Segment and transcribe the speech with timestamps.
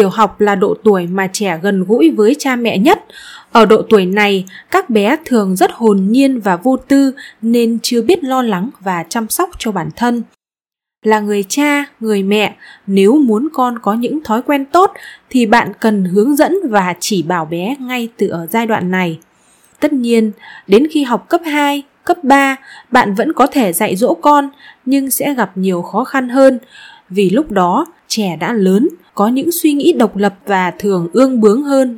[0.00, 3.04] tiểu học là độ tuổi mà trẻ gần gũi với cha mẹ nhất.
[3.52, 8.02] Ở độ tuổi này, các bé thường rất hồn nhiên và vô tư nên chưa
[8.02, 10.22] biết lo lắng và chăm sóc cho bản thân.
[11.04, 12.56] Là người cha, người mẹ,
[12.86, 14.92] nếu muốn con có những thói quen tốt
[15.30, 19.18] thì bạn cần hướng dẫn và chỉ bảo bé ngay từ ở giai đoạn này.
[19.80, 20.32] Tất nhiên,
[20.66, 22.56] đến khi học cấp 2, cấp 3,
[22.90, 24.50] bạn vẫn có thể dạy dỗ con
[24.84, 26.58] nhưng sẽ gặp nhiều khó khăn hơn
[27.08, 28.88] vì lúc đó trẻ đã lớn,
[29.20, 31.96] có những suy nghĩ độc lập và thường ương bướng hơn.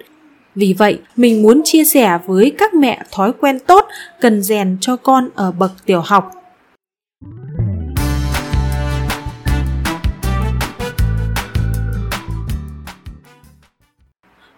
[0.55, 3.87] Vì vậy, mình muốn chia sẻ với các mẹ thói quen tốt
[4.21, 6.31] cần rèn cho con ở bậc tiểu học.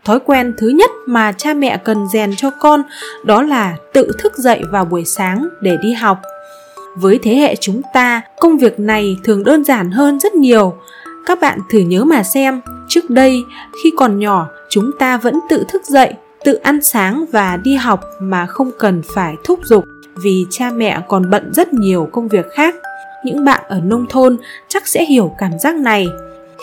[0.04, 2.82] Thói quen thứ nhất mà cha mẹ cần rèn cho con
[3.24, 6.22] đó là tự thức dậy vào buổi sáng để đi học.
[6.96, 10.74] Với thế hệ chúng ta, công việc này thường đơn giản hơn rất nhiều.
[11.26, 13.44] Các bạn thử nhớ mà xem, trước đây
[13.82, 16.14] khi còn nhỏ, chúng ta vẫn tự thức dậy,
[16.44, 19.84] tự ăn sáng và đi học mà không cần phải thúc giục
[20.22, 22.74] vì cha mẹ còn bận rất nhiều công việc khác.
[23.24, 24.36] Những bạn ở nông thôn
[24.68, 26.06] chắc sẽ hiểu cảm giác này.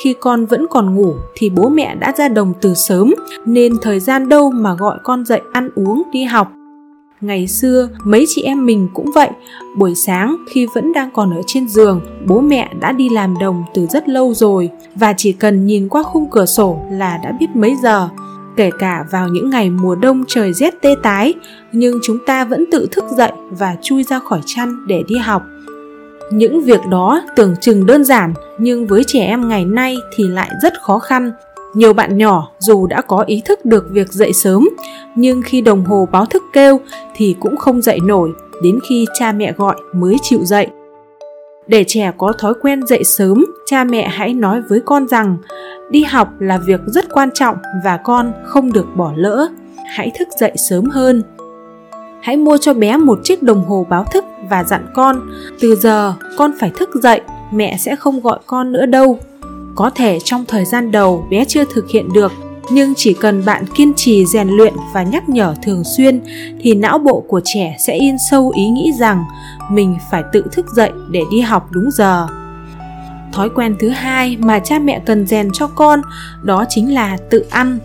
[0.04, 3.14] Khi con vẫn còn ngủ thì bố mẹ đã ra đồng từ sớm
[3.46, 6.52] nên thời gian đâu mà gọi con dậy ăn uống đi học
[7.22, 9.30] ngày xưa, mấy chị em mình cũng vậy.
[9.78, 13.64] Buổi sáng, khi vẫn đang còn ở trên giường, bố mẹ đã đi làm đồng
[13.74, 14.70] từ rất lâu rồi.
[14.96, 18.10] Và chỉ cần nhìn qua khung cửa sổ là đã biết mấy giờ.
[18.56, 21.34] Kể cả vào những ngày mùa đông trời rét tê tái,
[21.72, 25.44] nhưng chúng ta vẫn tự thức dậy và chui ra khỏi chăn để đi học.
[26.32, 30.50] Những việc đó tưởng chừng đơn giản, nhưng với trẻ em ngày nay thì lại
[30.64, 31.32] rất khó khăn
[31.74, 34.70] nhiều bạn nhỏ dù đã có ý thức được việc dậy sớm,
[35.16, 36.80] nhưng khi đồng hồ báo thức kêu
[37.16, 38.32] thì cũng không dậy nổi
[38.64, 40.68] đến khi cha mẹ gọi mới chịu dậy.
[41.68, 45.38] Để trẻ có thói quen dậy sớm, cha mẹ hãy nói với con rằng,
[45.90, 49.48] đi học là việc rất quan trọng và con không được bỏ lỡ.
[49.96, 51.24] Hãy thức dậy sớm hơn.
[52.22, 55.30] Hãy mua cho bé một chiếc đồng hồ báo thức và dặn con,
[55.60, 57.22] từ giờ con phải thức dậy,
[57.54, 59.20] mẹ sẽ không gọi con nữa đâu
[59.76, 62.32] có thể trong thời gian đầu bé chưa thực hiện được,
[62.72, 66.22] nhưng chỉ cần bạn kiên trì rèn luyện và nhắc nhở thường xuyên
[66.62, 69.24] thì não bộ của trẻ sẽ in sâu ý nghĩ rằng
[69.72, 72.28] mình phải tự thức dậy để đi học đúng giờ.
[73.34, 76.02] Thói quen thứ hai mà cha mẹ cần rèn cho con
[76.42, 77.80] đó chính là tự ăn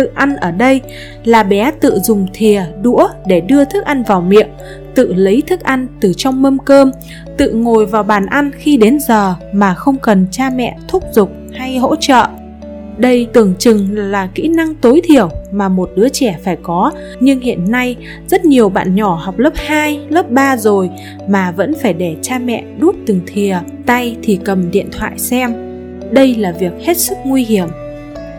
[0.00, 0.80] tự ăn ở đây.
[1.24, 4.48] Là bé tự dùng thìa đũa để đưa thức ăn vào miệng
[4.94, 6.90] tự lấy thức ăn từ trong mâm cơm
[7.36, 11.30] tự ngồi vào bàn ăn khi đến giờ mà không cần cha mẹ thúc giục
[11.52, 12.26] hay hỗ trợ.
[12.98, 17.40] Đây tưởng chừng là kỹ năng tối thiểu mà một đứa trẻ phải có, nhưng
[17.40, 17.96] hiện nay
[18.28, 20.90] rất nhiều bạn nhỏ học lớp 2, lớp 3 rồi
[21.28, 25.52] mà vẫn phải để cha mẹ đút từng thìa, tay thì cầm điện thoại xem.
[26.10, 27.68] Đây là việc hết sức nguy hiểm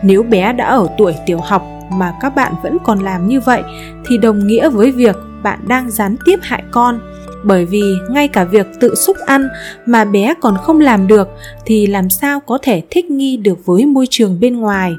[0.02, 3.62] nếu bé đã ở tuổi tiểu học mà các bạn vẫn còn làm như vậy,
[4.06, 7.00] thì đồng nghĩa với việc bạn đang gián tiếp hại con.
[7.44, 9.48] Bởi vì ngay cả việc tự xúc ăn
[9.86, 11.28] mà bé còn không làm được,
[11.66, 14.96] thì làm sao có thể thích nghi được với môi trường bên ngoài?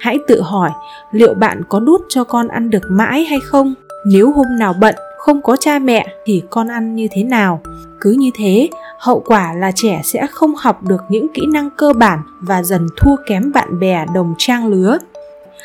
[0.00, 0.70] Hãy tự hỏi,
[1.12, 3.74] liệu bạn có đút cho con ăn được mãi hay không?
[4.06, 7.60] Nếu hôm nào bận, không có cha mẹ, thì con ăn như thế nào?
[8.00, 8.68] Cứ như thế
[8.98, 12.86] hậu quả là trẻ sẽ không học được những kỹ năng cơ bản và dần
[12.96, 14.98] thua kém bạn bè, đồng trang lứa.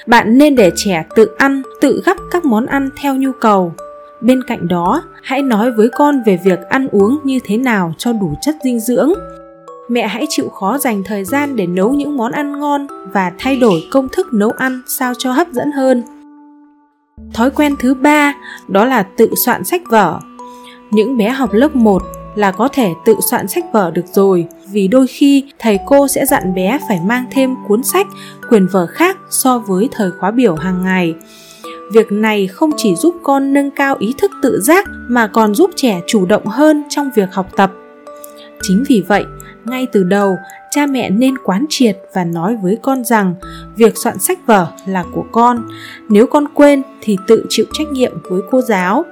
[0.07, 3.73] Bạn nên để trẻ tự ăn, tự gắp các món ăn theo nhu cầu.
[4.21, 8.13] Bên cạnh đó, hãy nói với con về việc ăn uống như thế nào cho
[8.13, 9.13] đủ chất dinh dưỡng.
[9.89, 13.55] Mẹ hãy chịu khó dành thời gian để nấu những món ăn ngon và thay
[13.55, 16.03] đổi công thức nấu ăn sao cho hấp dẫn hơn.
[17.33, 18.33] Thói quen thứ ba,
[18.67, 20.19] đó là tự soạn sách vở.
[20.91, 22.03] Những bé học lớp 1
[22.35, 26.25] là có thể tự soạn sách vở được rồi, vì đôi khi thầy cô sẽ
[26.25, 28.07] dặn bé phải mang thêm cuốn sách
[28.49, 31.15] quyền vở khác so với thời khóa biểu hàng ngày.
[31.93, 35.69] Việc này không chỉ giúp con nâng cao ý thức tự giác mà còn giúp
[35.75, 37.71] trẻ chủ động hơn trong việc học tập.
[38.61, 39.25] Chính vì vậy,
[39.65, 40.37] ngay từ đầu,
[40.71, 43.35] cha mẹ nên quán triệt và nói với con rằng
[43.75, 45.67] việc soạn sách vở là của con.
[46.09, 49.05] Nếu con quên thì tự chịu trách nhiệm với cô giáo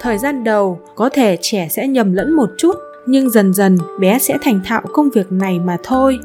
[0.00, 2.76] thời gian đầu, có thể trẻ sẽ nhầm lẫn một chút,
[3.06, 6.18] nhưng dần dần, bé sẽ thành thạo công việc này mà thôi.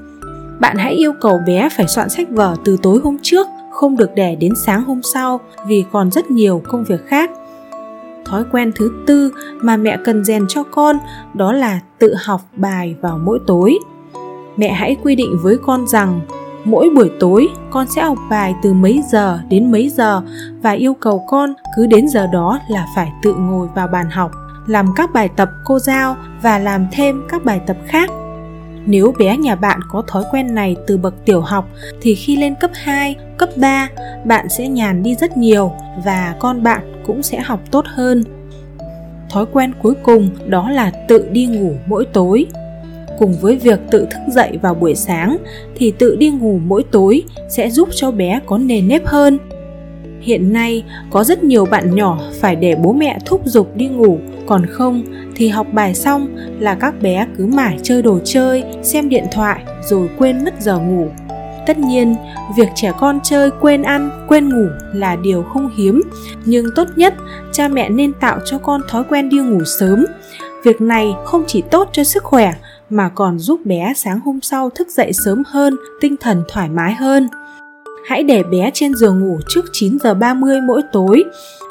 [0.60, 4.10] Bạn hãy yêu cầu bé phải soạn sách vở từ tối hôm trước, không được
[4.16, 7.31] để đến sáng hôm sau, vì còn rất nhiều công việc khác.
[8.25, 9.31] Thói quen thứ tư
[9.62, 10.98] mà mẹ cần rèn cho con,
[11.33, 13.78] đó là tự học bài vào mỗi tối.
[14.57, 16.19] Mẹ hãy quy định với con rằng
[16.65, 20.21] mỗi buổi tối con sẽ học bài từ mấy giờ đến mấy giờ
[20.62, 24.31] và yêu cầu con cứ đến giờ đó là phải tự ngồi vào bàn học
[24.67, 28.09] làm các bài tập cô giao và làm thêm các bài tập khác
[28.85, 31.69] Nếu bé nhà bạn có thói quen này từ bậc tiểu học
[32.01, 33.89] thì khi lên cấp 2, cấp 3,
[34.25, 35.71] bạn sẽ nhàn đi rất nhiều
[36.06, 38.23] và con bạn cũng sẽ học tốt hơn.
[39.29, 42.45] Thói quen cuối cùng đó là tự đi ngủ mỗi tối.
[43.19, 45.38] Cùng với việc tự thức dậy vào buổi sáng
[45.75, 49.38] thì tự đi ngủ mỗi tối sẽ giúp cho bé có nề nếp hơn.
[50.21, 54.17] Hiện nay, có rất nhiều bạn nhỏ phải để bố mẹ thúc giục đi ngủ,
[54.45, 55.03] còn không
[55.35, 56.27] thì học bài xong
[56.59, 60.79] là các bé cứ mải chơi đồ chơi, xem điện thoại rồi quên mất giờ
[60.79, 61.07] ngủ
[61.65, 62.15] tất nhiên
[62.57, 66.01] việc trẻ con chơi quên ăn quên ngủ là điều không hiếm
[66.45, 67.13] nhưng tốt nhất
[67.51, 70.06] cha mẹ nên tạo cho con thói quen đi ngủ sớm
[70.63, 72.53] việc này không chỉ tốt cho sức khỏe
[72.89, 76.94] mà còn giúp bé sáng hôm sau thức dậy sớm hơn tinh thần thoải mái
[76.94, 77.27] hơn
[78.06, 81.23] hãy để bé trên giường ngủ trước 9 giờ 30 mỗi tối.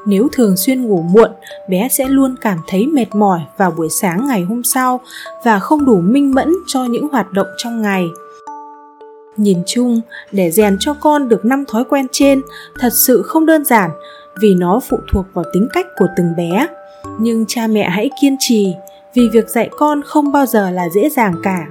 [0.06, 1.30] Nếu thường xuyên ngủ muộn,
[1.68, 5.00] bé sẽ luôn cảm thấy mệt mỏi vào buổi sáng ngày hôm sau
[5.44, 8.06] và không đủ minh mẫn cho những hoạt động trong ngày.
[9.36, 10.00] Nhìn chung,
[10.32, 12.42] để rèn cho con được năm thói quen trên
[12.78, 13.90] thật sự không đơn giản
[14.40, 16.66] vì nó phụ thuộc vào tính cách của từng bé.
[17.18, 18.74] Nhưng cha mẹ hãy kiên trì
[19.14, 21.66] vì việc dạy con không bao giờ là dễ dàng cả.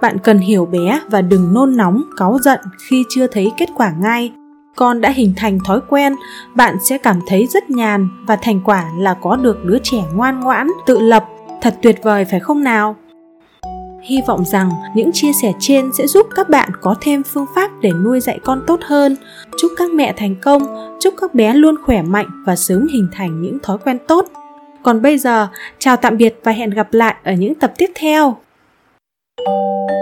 [0.00, 3.92] Bạn cần hiểu bé và đừng nôn nóng cáu giận khi chưa thấy kết quả
[4.00, 4.32] ngay.
[4.76, 6.14] Con đã hình thành thói quen
[6.54, 10.40] bạn sẽ cảm thấy rất nhàn và thành quả là có được đứa trẻ ngoan
[10.40, 11.24] ngoãn tự lập.
[11.60, 12.96] Thật tuyệt vời phải không nào?
[14.08, 17.70] Hy vọng rằng những chia sẻ trên sẽ giúp các bạn có thêm phương pháp
[17.80, 19.16] để nuôi dạy con tốt hơn.
[19.60, 20.62] Chúc các mẹ thành công,
[21.00, 24.26] chúc các bé luôn khỏe mạnh và sớm hình thành những thói quen tốt.
[24.82, 28.36] Còn bây giờ, chào tạm biệt và hẹn gặp lại ở những tập tiếp theo.
[29.46, 29.97] thank you